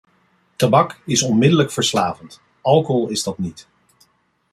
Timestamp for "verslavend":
1.71-2.41